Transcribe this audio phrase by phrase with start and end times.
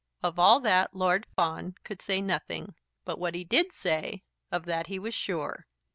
[0.23, 2.73] Of all that Lord Fawn could say nothing.
[3.05, 5.67] But what he did say, of that he was sure.